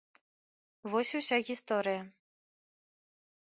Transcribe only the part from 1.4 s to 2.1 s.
гісторыя.